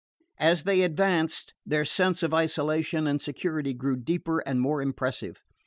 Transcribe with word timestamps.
As 0.39 0.63
they 0.63 0.81
advanced 0.81 1.53
this 1.63 1.91
sense 1.91 2.23
of 2.23 2.33
isolation 2.33 3.05
and 3.05 3.21
security 3.21 3.75
grew 3.75 3.97
deeper 3.97 4.39
and 4.47 4.59
more 4.59 4.81
impressive. 4.81 5.43